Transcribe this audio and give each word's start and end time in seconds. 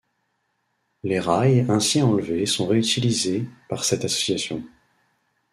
Les 1.03 1.19
rails 1.19 1.67
ainsi 1.69 2.01
enlevés 2.01 2.47
sont 2.47 2.65
réutilisés 2.65 3.45
par 3.69 3.83
cette 3.83 4.03
association. 4.03 4.63